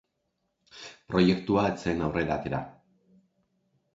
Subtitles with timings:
[1.11, 2.65] Proiektua ez zen aurrera atera.